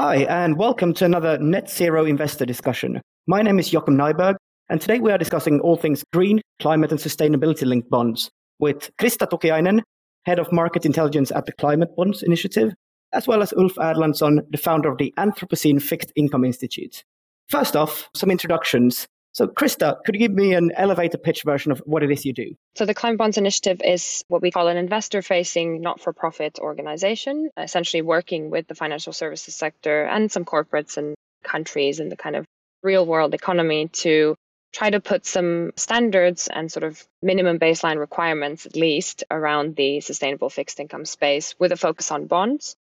[0.00, 3.00] Hi, and welcome to another Net Zero Investor discussion.
[3.26, 4.36] My name is Joachim Nyberg,
[4.68, 8.30] and today we are discussing all things green, climate, and sustainability linked bonds
[8.60, 9.82] with Krista Tokiainen,
[10.24, 12.74] Head of Market Intelligence at the Climate Bonds Initiative,
[13.12, 17.02] as well as Ulf Erlandsson, the founder of the Anthropocene Fixed Income Institute.
[17.48, 19.08] First off, some introductions.
[19.32, 22.32] So, Krista, could you give me an elevator pitch version of what it is you
[22.32, 22.54] do?
[22.76, 26.58] So, the Climate Bonds Initiative is what we call an investor facing not for profit
[26.58, 31.14] organization, essentially working with the financial services sector and some corporates and
[31.44, 32.44] countries in the kind of
[32.82, 34.34] real world economy to
[34.72, 40.00] try to put some standards and sort of minimum baseline requirements, at least, around the
[40.00, 42.76] sustainable fixed income space with a focus on bonds.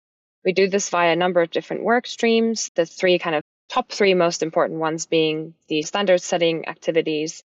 [0.44, 2.70] We do this via a number of different work streams.
[2.74, 3.42] The three kind of
[3.76, 7.42] top three most important ones being the standard setting activities,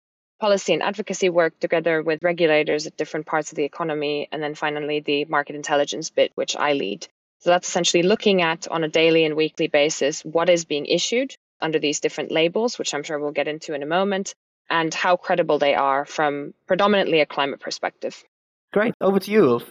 [0.40, 4.54] policy and advocacy work together with regulators at different parts of the economy, and then
[4.54, 7.06] finally the market intelligence bit, which I lead.
[7.40, 11.36] So that's essentially looking at on a daily and weekly basis what is being issued
[11.60, 14.34] under these different labels, which I'm sure we'll get into in a moment,
[14.70, 18.24] and how credible they are from predominantly a climate perspective.
[18.72, 18.94] Great.
[18.98, 19.70] Over to you, Ulf.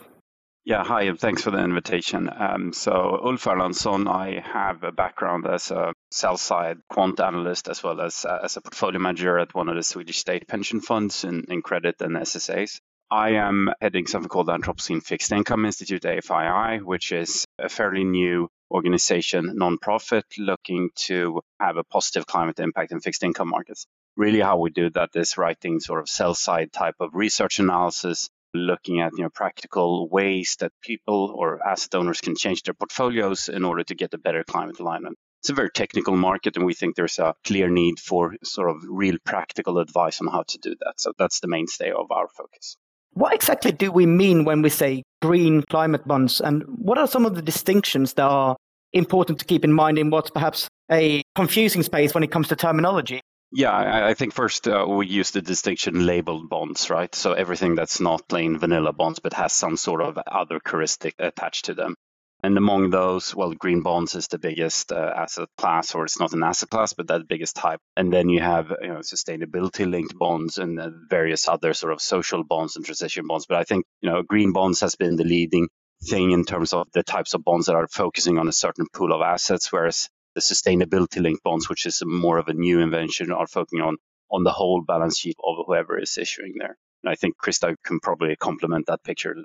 [0.65, 2.29] Yeah, hi, and thanks for the invitation.
[2.29, 7.83] Um, so, Ulf Erlandsson, I have a background as a sell side quant analyst as
[7.83, 11.25] well as uh, as a portfolio manager at one of the Swedish state pension funds
[11.25, 12.79] in, in credit and SSAs.
[13.11, 18.05] I am heading something called the Anthropocene Fixed Income Institute, AFII, which is a fairly
[18.05, 23.85] new organization, nonprofit, looking to have a positive climate impact in fixed income markets.
[24.15, 28.29] Really, how we do that is writing sort of sell side type of research analysis
[28.53, 33.49] looking at you know practical ways that people or asset owners can change their portfolios
[33.49, 35.17] in order to get a better climate alignment.
[35.41, 38.77] It's a very technical market, and we think there's a clear need for sort of
[38.87, 40.93] real practical advice on how to do that.
[40.97, 42.77] So that's the mainstay of our focus.
[43.11, 47.25] What exactly do we mean when we say green climate bonds, and what are some
[47.25, 48.55] of the distinctions that are
[48.93, 52.55] important to keep in mind in what's perhaps a confusing space when it comes to
[52.55, 53.21] terminology?
[53.55, 57.13] Yeah, I, I think first uh, we use the distinction labeled bonds, right?
[57.13, 61.65] So everything that's not plain vanilla bonds but has some sort of other heuristic attached
[61.65, 61.95] to them.
[62.43, 66.33] And among those, well, green bonds is the biggest uh, asset class, or it's not
[66.33, 67.79] an asset class, but that biggest type.
[67.95, 72.01] And then you have you know, sustainability linked bonds and uh, various other sort of
[72.01, 73.45] social bonds and transition bonds.
[73.45, 75.69] But I think you know green bonds has been the leading
[76.03, 79.13] thing in terms of the types of bonds that are focusing on a certain pool
[79.13, 83.47] of assets, whereas the sustainability linked bonds, which is more of a new invention, are
[83.47, 83.97] focusing on
[84.31, 86.75] on the whole balance sheet of whoever is issuing there.
[87.03, 89.35] And I think Krista can probably complement that picture.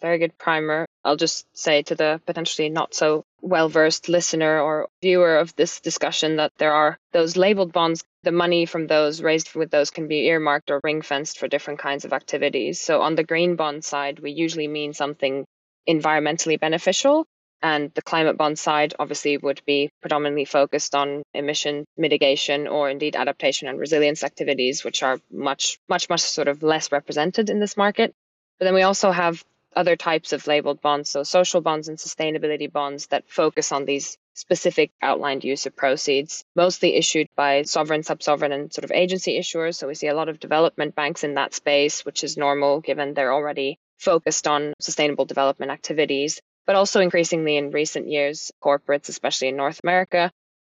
[0.00, 0.86] Very good primer.
[1.04, 5.80] I'll just say to the potentially not so well versed listener or viewer of this
[5.80, 8.04] discussion that there are those labeled bonds.
[8.22, 11.80] The money from those raised with those can be earmarked or ring fenced for different
[11.80, 12.80] kinds of activities.
[12.80, 15.44] So on the green bond side, we usually mean something
[15.88, 17.26] environmentally beneficial.
[17.62, 23.16] And the climate bond side obviously would be predominantly focused on emission mitigation or indeed
[23.16, 27.76] adaptation and resilience activities, which are much, much, much sort of less represented in this
[27.76, 28.14] market.
[28.58, 32.72] But then we also have other types of labeled bonds, so social bonds and sustainability
[32.72, 38.52] bonds that focus on these specific outlined use of proceeds, mostly issued by sovereign, sub-sovereign,
[38.52, 39.74] and sort of agency issuers.
[39.74, 43.14] So we see a lot of development banks in that space, which is normal given
[43.14, 49.48] they're already focused on sustainable development activities but also increasingly in recent years, corporates, especially
[49.48, 50.30] in North America.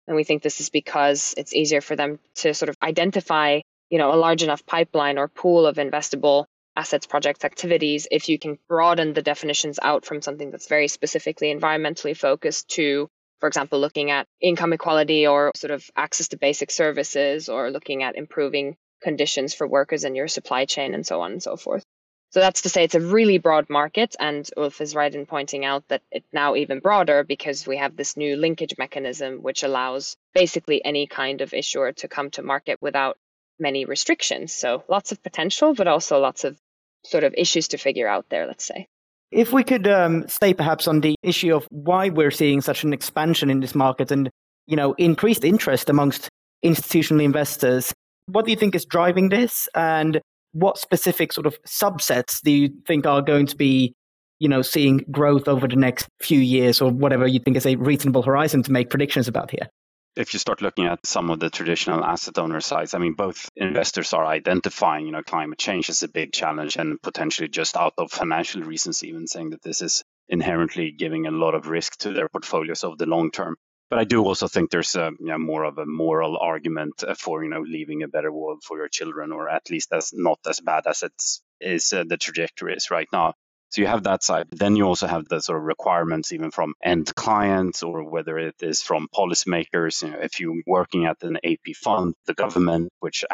[0.09, 3.61] And we think this is because it's easier for them to sort of identify,
[3.91, 8.39] you know, a large enough pipeline or pool of investable assets, projects, activities if you
[8.39, 13.07] can broaden the definitions out from something that's very specifically environmentally focused to,
[13.41, 18.03] for example, looking at income equality or sort of access to basic services or looking
[18.03, 21.85] at improving conditions for workers in your supply chain and so on and so forth.
[22.33, 24.17] So that's to say it's a really broad market.
[24.19, 27.95] And Ulf is right in pointing out that it's now even broader because we have
[27.95, 32.81] this new linkage mechanism, which allows basically any kind of issuer to come to market
[32.81, 33.19] without
[33.61, 34.55] many restrictions.
[34.55, 36.57] So lots of potential, but also lots of
[37.05, 38.87] sort of issues to figure out there, let's say.
[39.31, 42.95] If we could um, stay perhaps on the issue of why we're seeing such an
[42.95, 44.31] expansion in this market and,
[44.67, 46.31] you know, increased interest amongst
[46.63, 47.93] institutional investors,
[48.27, 49.69] what do you think is driving this?
[49.75, 50.21] And
[50.53, 53.95] what specific sort of subsets do you think are going to be
[54.39, 57.77] you know seeing growth over the next few years or whatever you think is a
[57.77, 59.69] reasonable horizon to make predictions about here
[60.17, 63.49] if you start looking at some of the traditional asset owner sides, I mean, both
[63.57, 67.95] investors are identifying, you know, climate change as a big challenge and potentially just out
[67.97, 72.13] of financial reasons, even saying that this is inherently giving a lot of risk to
[72.13, 73.57] their portfolios over the long term.
[73.93, 77.13] But I do also think there's a, you know, more of a moral argument uh,
[77.15, 80.39] for you know leaving a better world for your children, or at least as not
[80.49, 83.35] as bad as it's is uh, the trajectory is right now.
[83.73, 84.49] So you have that side.
[84.51, 88.57] Then you also have the sort of requirements even from end clients or whether it
[88.61, 90.03] is from policymakers.
[90.03, 93.25] You know, if you're working at an AP fund, the government, which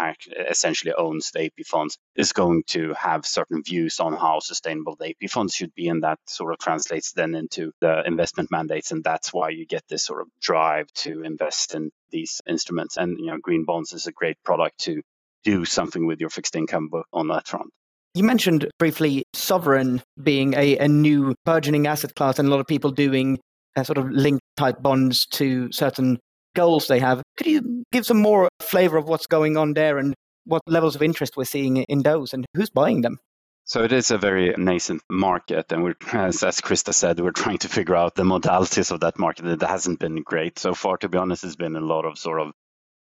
[0.49, 5.09] essentially owns the AP funds, is going to have certain views on how sustainable the
[5.09, 5.89] AP funds should be.
[5.89, 8.93] And that sort of translates then into the investment mandates.
[8.93, 12.97] And that's why you get this sort of drive to invest in these instruments.
[12.97, 15.03] And, you know, green bonds is a great product to
[15.43, 17.73] do something with your fixed income book on that front.
[18.19, 22.67] You mentioned briefly sovereign being a, a new burgeoning asset class and a lot of
[22.67, 23.39] people doing
[23.77, 26.19] uh, sort of link type bonds to certain
[26.57, 27.23] goals they have.
[27.37, 30.17] Could you give some more flavor of what's going on there and
[30.47, 33.19] what levels of interest we're seeing in those and who's buying them?
[33.67, 37.59] So it is a very nascent market, and we're, as, as Krista said, we're trying
[37.59, 39.47] to figure out the modalities of that market.
[39.47, 40.97] It hasn't been great so far.
[40.97, 42.51] To be honest, it's been a lot of sort of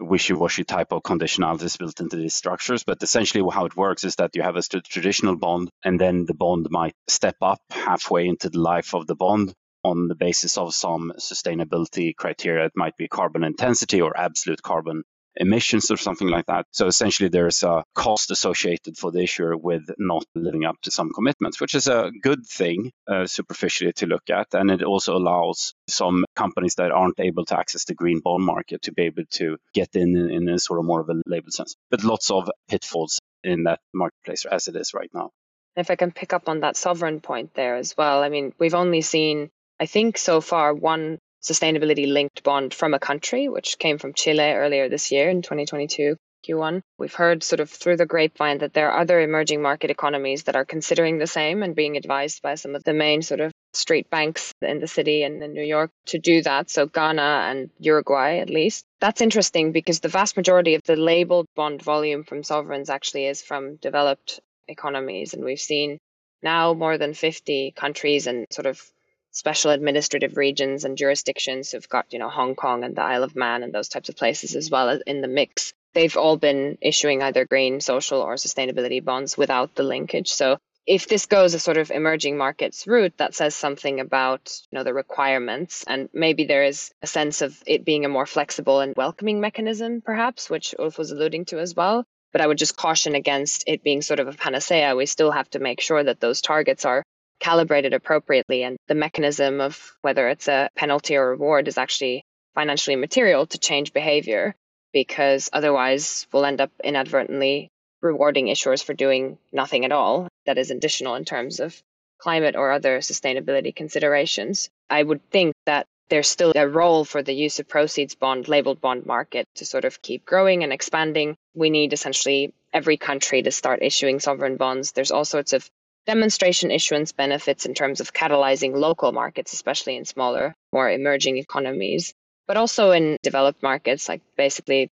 [0.03, 2.85] wishy-washy type of conditionalities built into these structures.
[2.85, 6.35] But essentially, how it works is that you have a traditional bond, and then the
[6.35, 9.55] bond might step up halfway into the life of the bond
[9.85, 12.67] on the basis of some sustainability criteria.
[12.67, 15.03] It might be carbon intensity or absolute carbon
[15.37, 16.67] emissions or something like that.
[16.73, 21.11] So essentially, there's a cost associated for the issuer with not living up to some
[21.13, 24.49] commitments, which is a good thing uh, superficially to look at.
[24.53, 28.83] And it also allows some companies that aren't able to access the green bond market
[28.83, 31.75] to be able to get in in a sort of more of a label sense.
[31.91, 35.31] But lots of pitfalls in that marketplace as it is right now.
[35.77, 38.75] If I can pick up on that sovereign point there as well, I mean, we've
[38.75, 39.51] only seen,
[39.81, 44.53] I think so far, one sustainability linked bond from a country, which came from Chile
[44.53, 46.17] earlier this year in 2022.
[46.43, 46.83] Q1.
[46.99, 50.57] We've heard sort of through the grapevine that there are other emerging market economies that
[50.57, 54.11] are considering the same and being advised by some of the main sort of street
[54.11, 56.69] banks in the city and in New York to do that.
[56.69, 58.85] So Ghana and Uruguay, at least.
[59.01, 63.41] That's interesting because the vast majority of the labeled bond volume from sovereigns actually is
[63.41, 65.35] from developed economies.
[65.35, 65.99] And we've seen
[66.43, 68.83] now more than 50 countries and sort of
[69.33, 73.35] special administrative regions and jurisdictions who've got, you know, Hong Kong and the Isle of
[73.35, 75.73] Man and those types of places as well as in the mix.
[75.95, 80.33] They've all been issuing either green, social, or sustainability bonds without the linkage.
[80.33, 84.79] So if this goes a sort of emerging markets route, that says something about you
[84.79, 88.81] know the requirements, and maybe there is a sense of it being a more flexible
[88.81, 92.05] and welcoming mechanism, perhaps, which Ulf was alluding to as well.
[92.33, 94.97] But I would just caution against it being sort of a panacea.
[94.97, 97.05] We still have to make sure that those targets are
[97.43, 102.25] calibrated appropriately and the mechanism of whether it's a penalty or reward is actually
[102.55, 104.55] financially material to change behavior
[104.93, 107.69] because otherwise we'll end up inadvertently
[108.01, 111.83] rewarding issuers for doing nothing at all that is additional in terms of
[112.19, 114.71] climate or other sustainability considerations.
[114.89, 118.81] I would think that there's still a role for the use of proceeds bond labeled
[118.81, 121.35] bond market to sort of keep growing and expanding.
[121.55, 124.93] We need essentially every country to start issuing sovereign bonds.
[124.93, 125.69] There's all sorts of
[126.07, 132.15] demonstration issuance benefits in terms of catalyzing local markets, especially in smaller, more emerging economies,
[132.47, 134.91] but also in developed markets, like basically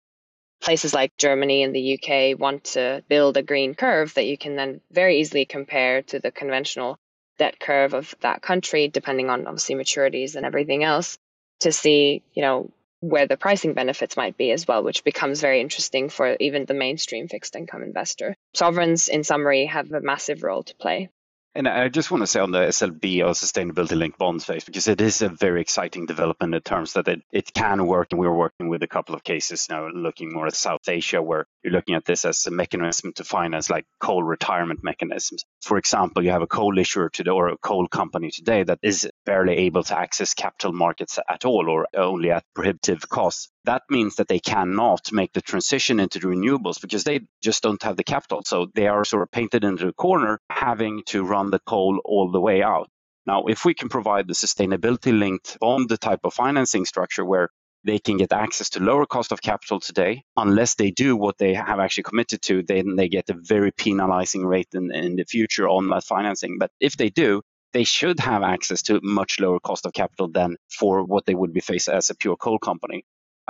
[0.60, 4.56] places like Germany and the UK want to build a green curve that you can
[4.56, 6.98] then very easily compare to the conventional
[7.38, 11.16] debt curve of that country, depending on obviously maturities and everything else,
[11.60, 15.60] to see, you know, where the pricing benefits might be as well, which becomes very
[15.60, 18.36] interesting for even the mainstream fixed income investor.
[18.54, 21.08] Sovereigns, in summary, have a massive role to play.
[21.52, 24.86] And I just want to say on the SLB or sustainability linked bonds phase, because
[24.86, 28.08] it is a very exciting development in terms that it, it can work.
[28.12, 31.46] And we're working with a couple of cases now, looking more at South Asia, where
[31.64, 35.44] you're looking at this as a mechanism to finance like coal retirement mechanisms.
[35.60, 39.10] For example, you have a coal issuer today or a coal company today that is
[39.26, 44.16] barely able to access capital markets at all or only at prohibitive costs that means
[44.16, 48.04] that they cannot make the transition into the renewables because they just don't have the
[48.04, 48.42] capital.
[48.44, 52.30] So they are sort of painted into a corner, having to run the coal all
[52.30, 52.88] the way out.
[53.26, 57.50] Now, if we can provide the sustainability linked bond the type of financing structure where
[57.84, 61.54] they can get access to lower cost of capital today, unless they do what they
[61.54, 65.68] have actually committed to, then they get a very penalizing rate in, in the future
[65.68, 66.58] on that financing.
[66.58, 70.56] But if they do, they should have access to much lower cost of capital than
[70.68, 73.04] for what they would be faced as a pure coal company.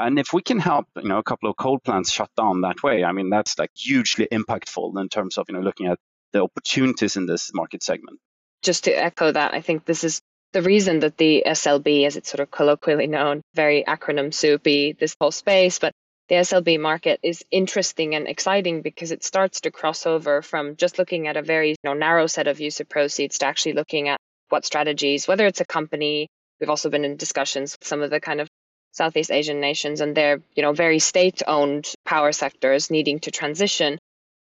[0.06, 2.82] And if we can help, you know, a couple of coal plants shut down that
[2.82, 5.98] way, I mean, that's like hugely impactful in terms of, you know, looking at
[6.32, 8.18] the opportunities in this market segment.
[8.62, 10.20] Just to echo that, I think this is
[10.52, 15.16] the reason that the SLB, as it's sort of colloquially known, very acronym soupy, this
[15.20, 15.92] whole space, but
[16.28, 20.98] the SLB market is interesting and exciting because it starts to cross over from just
[20.98, 24.08] looking at a very you know, narrow set of use of proceeds to actually looking
[24.08, 26.28] at what strategies, whether it's a company,
[26.60, 28.48] we've also been in discussions with some of the kind of
[28.92, 33.98] Southeast Asian nations and their, you know, very state-owned power sectors needing to transition.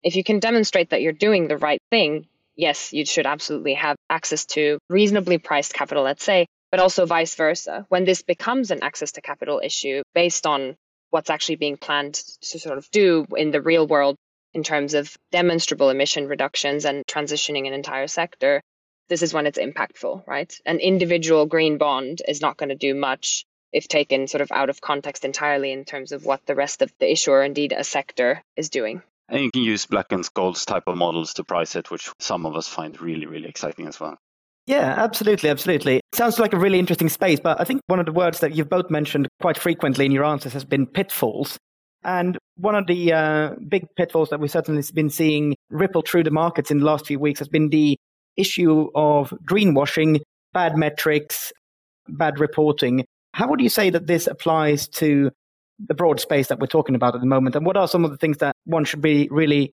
[0.03, 3.97] If you can demonstrate that you're doing the right thing, yes, you should absolutely have
[4.09, 7.85] access to reasonably priced capital, let's say, but also vice versa.
[7.89, 10.77] When this becomes an access to capital issue based on
[11.11, 14.17] what's actually being planned to sort of do in the real world
[14.55, 18.63] in terms of demonstrable emission reductions and transitioning an entire sector,
[19.09, 20.53] this is when it's impactful, right?
[20.65, 24.71] An individual green bond is not going to do much if taken sort of out
[24.71, 28.43] of context entirely in terms of what the rest of the issuer, indeed a sector,
[28.57, 29.03] is doing.
[29.29, 32.47] And you can use Black and Scholes type of models to price it, which some
[32.47, 34.19] of us find really, really exciting as well.
[34.67, 36.01] Yeah, absolutely, absolutely.
[36.13, 38.69] Sounds like a really interesting space, but I think one of the words that you've
[38.69, 41.59] both mentioned quite frequently in your answers has been pitfalls.
[42.03, 46.31] And one of the uh, big pitfalls that we've certainly been seeing ripple through the
[46.31, 47.97] markets in the last few weeks has been the
[48.37, 50.21] issue of greenwashing,
[50.53, 51.53] bad metrics,
[52.09, 53.05] bad reporting.
[53.33, 55.31] How would you say that this applies to
[55.87, 57.57] the broad space that we're talking about at the moment?
[57.57, 59.75] And what are some of the things that one should be really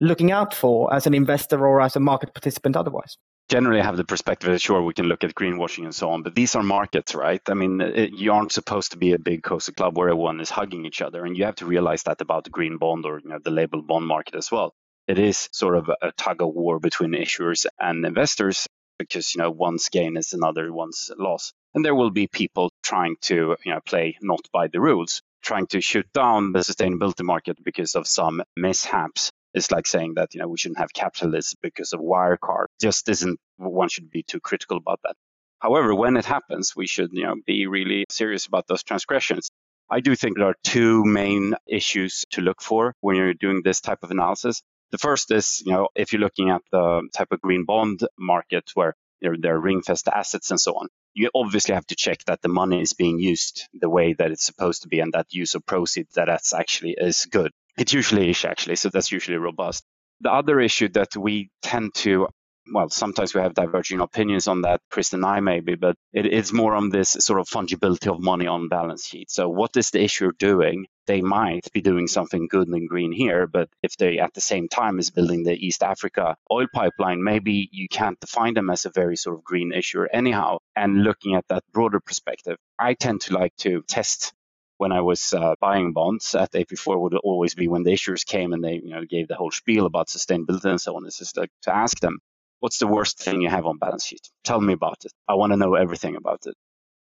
[0.00, 3.16] looking out for as an investor or as a market participant otherwise?
[3.48, 6.22] generally I have the perspective that sure we can look at greenwashing and so on,
[6.22, 7.40] but these are markets, right?
[7.48, 10.40] I mean, uh, it, you aren't supposed to be a big coastal club where everyone
[10.40, 13.20] is hugging each other, and you have to realize that about the green bond or
[13.20, 14.74] you know the labeled bond market as well.
[15.06, 18.66] It is sort of a, a tug of war between issuers and investors
[18.98, 23.16] because you know one's gain is another one's loss, and there will be people trying
[23.22, 27.62] to you know play not by the rules, trying to shoot down the sustainability market
[27.64, 31.92] because of some mishaps it's like saying that you know we shouldn't have capitalism because
[31.92, 32.66] of Wirecard.
[32.80, 35.14] Just isn't one should be too critical about that.
[35.60, 39.50] However, when it happens, we should you know be really serious about those transgressions.
[39.88, 43.80] I do think there are two main issues to look for when you're doing this
[43.80, 44.60] type of analysis.
[44.90, 48.70] The first is, you know, if you're looking at the type of green bond market
[48.74, 48.94] where
[49.36, 52.80] there are ring-fenced assets and so on, you obviously have to check that the money
[52.80, 56.14] is being used the way that it's supposed to be and that use of proceeds
[56.14, 57.50] that that's actually is good.
[57.76, 59.84] It usually is actually, so that's usually robust.
[60.20, 62.28] The other issue that we tend to
[62.72, 66.52] well, sometimes we have diverging opinions on that, Chris and I maybe, but it is
[66.52, 69.30] more on this sort of fungibility of money on balance sheet.
[69.30, 70.86] So what is the issuer doing?
[71.06, 74.68] They might be doing something good and green here, but if they at the same
[74.68, 78.90] time is building the East Africa oil pipeline, maybe you can't define them as a
[78.90, 80.58] very sort of green issuer anyhow.
[80.74, 84.32] And looking at that broader perspective, I tend to like to test
[84.78, 88.52] when I was uh, buying bonds at AP4 would always be when the issuers came
[88.52, 91.06] and they you know gave the whole spiel about sustainability and so on.
[91.06, 92.18] It's just like to ask them,
[92.60, 94.28] what's the worst thing you have on balance sheet?
[94.42, 95.12] Tell me about it.
[95.28, 96.54] I want to know everything about it.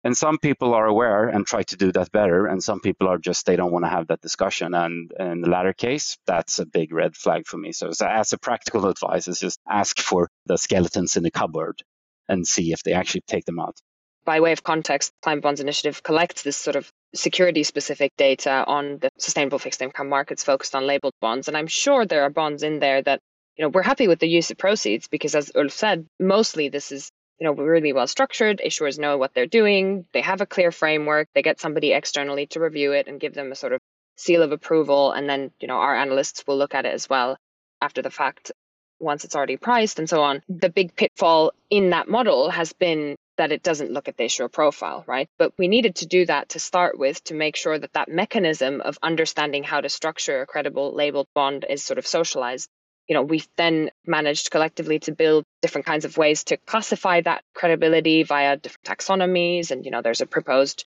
[0.04, 3.18] And some people are aware and try to do that better, and some people are
[3.18, 4.74] just they don't want to have that discussion.
[4.74, 7.72] And in the latter case, that's a big red flag for me.
[7.72, 11.82] So, so as a practical advice, is just ask for the skeletons in the cupboard
[12.28, 13.80] and see if they actually take them out
[14.24, 18.98] by way of context, Climate Bonds Initiative collects this sort of security specific data on
[18.98, 21.48] the sustainable fixed income markets focused on labeled bonds.
[21.48, 23.20] And I'm sure there are bonds in there that,
[23.56, 26.90] you know, we're happy with the use of proceeds because as Ulf said, mostly this
[26.90, 28.60] is, you know, really well structured.
[28.64, 30.06] Issuers know what they're doing.
[30.12, 31.28] They have a clear framework.
[31.34, 33.80] They get somebody externally to review it and give them a sort of
[34.16, 35.12] seal of approval.
[35.12, 37.36] And then, you know, our analysts will look at it as well
[37.80, 38.52] after the fact
[39.00, 40.42] once it's already priced and so on.
[40.48, 44.48] The big pitfall in that model has been that it doesn't look at the issuer
[44.48, 45.28] profile, right?
[45.38, 48.80] But we needed to do that to start with to make sure that that mechanism
[48.80, 52.70] of understanding how to structure a credible labeled bond is sort of socialized.
[53.08, 57.42] You know, we've then managed collectively to build different kinds of ways to classify that
[57.54, 59.70] credibility via different taxonomies.
[59.70, 60.84] And, you know, there's a proposed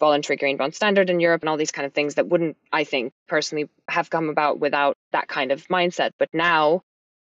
[0.00, 2.84] voluntary green bond standard in Europe and all these kind of things that wouldn't, I
[2.84, 6.12] think, personally have come about without that kind of mindset.
[6.18, 6.82] But now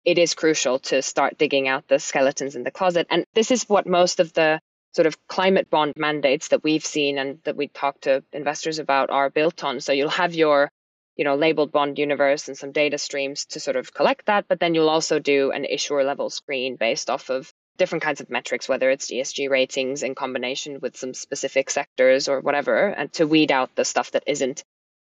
[0.05, 3.07] it is crucial to start digging out the skeletons in the closet.
[3.09, 4.59] And this is what most of the
[4.93, 9.09] sort of climate bond mandates that we've seen and that we talk to investors about
[9.09, 9.79] are built on.
[9.79, 10.69] So you'll have your,
[11.15, 14.59] you know, labeled bond universe and some data streams to sort of collect that, but
[14.59, 18.69] then you'll also do an issuer level screen based off of different kinds of metrics,
[18.69, 23.51] whether it's ESG ratings in combination with some specific sectors or whatever, and to weed
[23.51, 24.63] out the stuff that isn't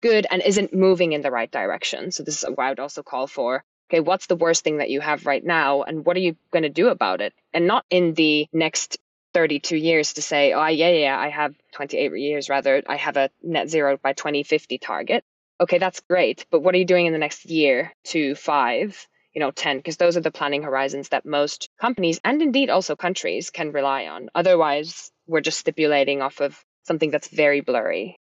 [0.01, 2.12] good and isn't moving in the right direction.
[2.12, 4.89] So this is why I would also call for okay, what's the worst thing that
[4.89, 7.34] you have right now and what are you going to do about it?
[7.53, 9.00] And not in the next
[9.34, 13.29] 32 years to say, oh, yeah, yeah, I have 28 years rather, I have a
[13.41, 15.24] net zero by 2050 target.
[15.61, 16.45] Okay, that's great.
[16.51, 19.77] But what are you doing in the next year, to five, you know, 10?
[19.77, 24.07] Because those are the planning horizons that most companies and indeed also countries can rely
[24.07, 24.29] on.
[24.35, 28.15] Otherwise, we're just stipulating off of something that's very blurry.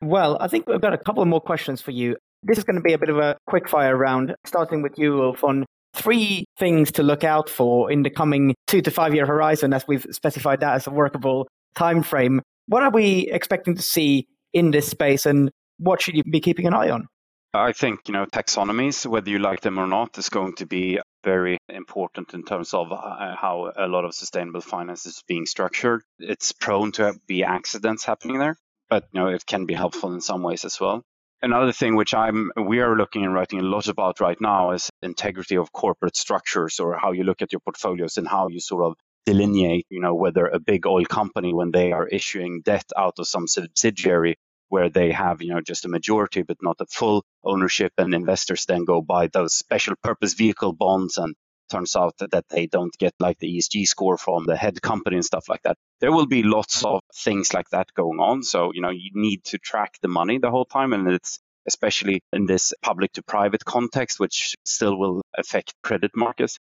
[0.00, 2.16] Well, I think we've got a couple more questions for you.
[2.42, 5.22] This is going to be a bit of a quick fire round, starting with you,
[5.22, 9.26] Ulf, on three things to look out for in the coming two to five year
[9.26, 11.46] horizon, as we've specified that as a workable
[11.76, 12.40] time frame.
[12.66, 16.66] What are we expecting to see in this space, and what should you be keeping
[16.66, 17.08] an eye on?
[17.54, 20.98] I think you know taxonomies, whether you like them or not, is going to be
[21.22, 26.02] very important in terms of uh, how a lot of sustainable finance is being structured.
[26.18, 28.56] It's prone to be accidents happening there,
[28.88, 31.02] but you know it can be helpful in some ways as well.
[31.42, 34.88] Another thing which I'm we are looking and writing a lot about right now is
[35.02, 38.84] integrity of corporate structures or how you look at your portfolios and how you sort
[38.84, 38.94] of
[39.26, 43.28] delineate, you know, whether a big oil company when they are issuing debt out of
[43.28, 44.36] some subsidiary
[44.72, 48.64] where they have, you know, just a majority but not a full ownership and investors
[48.64, 51.34] then go buy those special purpose vehicle bonds and
[51.70, 55.24] turns out that they don't get like the ESG score from the head company and
[55.26, 55.76] stuff like that.
[56.00, 58.42] There will be lots of things like that going on.
[58.42, 60.94] So, you know, you need to track the money the whole time.
[60.94, 61.38] And it's
[61.68, 66.56] especially in this public to private context, which still will affect credit markets.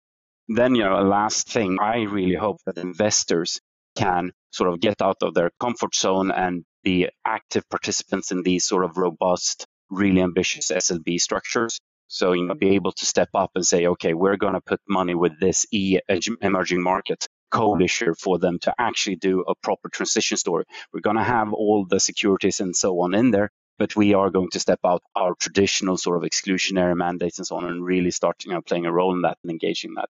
[0.50, 3.62] Then, you know, a last thing, I really hope that investors
[3.96, 8.66] can sort of get out of their comfort zone and be active participants in these
[8.66, 11.80] sort of robust, really ambitious SLB structures
[12.14, 14.82] so, you know, be able to step up and say, okay, we're going to put
[14.86, 15.98] money with this e
[16.42, 20.66] emerging market coal issuer for them to actually do a proper transition story.
[20.92, 24.30] We're going to have all the securities and so on in there, but we are
[24.30, 28.12] going to step out our traditional sort of exclusionary mandates and so on and really
[28.12, 30.10] start, you know, playing a role in that and engaging that.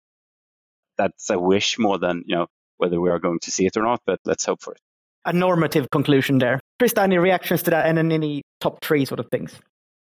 [0.97, 2.47] That's a wish more than, you know,
[2.79, 4.81] whether we are going to see it or not, but let's hope for it.
[5.25, 6.61] A normative conclusion there.
[6.81, 9.59] Krista, any reactions to that and then any top three sort of things?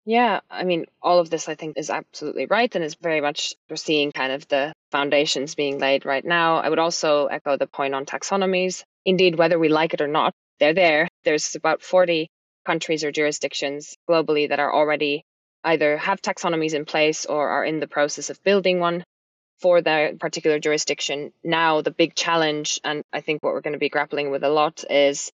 [0.05, 3.55] Yeah, I mean, all of this I think is absolutely right and is very much
[3.69, 6.57] we're seeing kind of the foundations being laid right now.
[6.57, 8.83] I would also echo the point on taxonomies.
[9.03, 11.07] Indeed, whether we like it or not, they're there.
[11.23, 12.27] There's about 40
[12.65, 15.23] countries or jurisdictions globally that are already
[15.63, 19.03] either have taxonomies in place or are in the process of building one
[19.61, 21.31] for their particular jurisdiction.
[21.43, 24.49] Now, the big challenge, and I think what we're going to be grappling with a
[24.49, 25.31] lot, is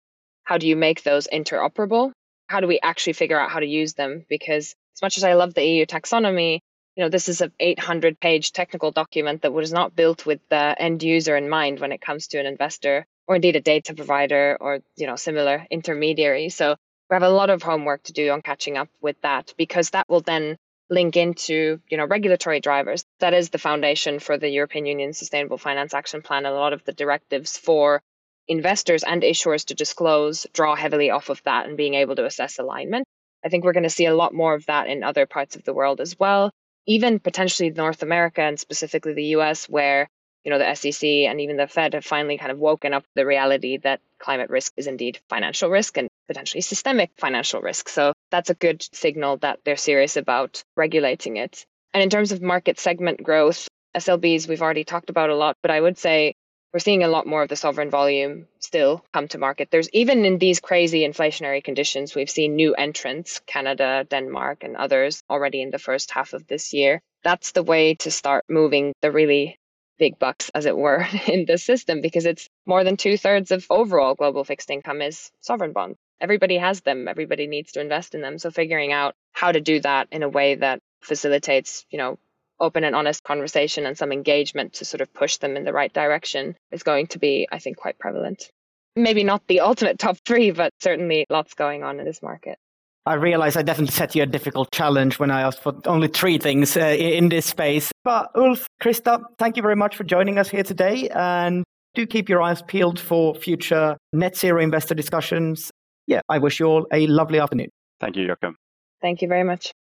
[0.44, 2.12] how do you make those interoperable
[2.46, 4.24] how do we actually figure out how to use them?
[4.28, 6.60] Because as much as I love the EU taxonomy,
[6.94, 10.74] you know, this is an 800 page technical document that was not built with the
[10.78, 14.56] end user in mind when it comes to an investor or indeed a data provider
[14.60, 16.48] or, you know, similar intermediary.
[16.48, 16.76] So
[17.10, 20.08] we have a lot of homework to do on catching up with that because that
[20.08, 20.56] will then
[20.88, 23.04] link into, you know, regulatory drivers.
[23.20, 26.46] That is the foundation for the European Union Sustainable Finance Action Plan.
[26.46, 28.00] A lot of the directives for
[28.48, 32.58] investors and issuers to disclose draw heavily off of that and being able to assess
[32.58, 33.06] alignment.
[33.44, 35.64] I think we're going to see a lot more of that in other parts of
[35.64, 36.50] the world as well,
[36.86, 40.08] even potentially North America and specifically the US, where
[40.44, 43.26] you know the SEC and even the Fed have finally kind of woken up the
[43.26, 47.88] reality that climate risk is indeed financial risk and potentially systemic financial risk.
[47.88, 51.66] So that's a good signal that they're serious about regulating it.
[51.94, 55.70] And in terms of market segment growth, SLBs we've already talked about a lot, but
[55.70, 56.34] I would say
[56.72, 59.68] we're seeing a lot more of the sovereign volume still come to market.
[59.70, 65.22] There's even in these crazy inflationary conditions, we've seen new entrants, Canada, Denmark, and others
[65.30, 67.00] already in the first half of this year.
[67.24, 69.58] That's the way to start moving the really
[69.98, 73.66] big bucks, as it were, in the system because it's more than two thirds of
[73.70, 75.96] overall global fixed income is sovereign bonds.
[76.20, 77.08] Everybody has them.
[77.08, 78.38] Everybody needs to invest in them.
[78.38, 82.18] So figuring out how to do that in a way that facilitates, you know,
[82.58, 85.92] open and honest conversation and some engagement to sort of push them in the right
[85.92, 88.50] direction is going to be, I think, quite prevalent.
[88.94, 92.58] Maybe not the ultimate top three, but certainly lots going on in this market.
[93.04, 96.38] I realize I definitely set you a difficult challenge when I asked for only three
[96.38, 97.92] things uh, in this space.
[98.02, 101.08] But Ulf, Krista, thank you very much for joining us here today.
[101.10, 101.62] And
[101.94, 105.70] do keep your eyes peeled for future net zero investor discussions.
[106.06, 107.70] Yeah, I wish you all a lovely afternoon.
[108.00, 108.56] Thank you, Joachim.
[109.02, 109.74] Thank you very much.